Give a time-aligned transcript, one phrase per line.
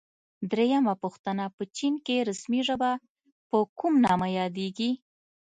[0.51, 2.91] درېمه پوښتنه: په چین کې رسمي ژبه
[3.49, 4.91] په کوم نامه یادیږي؟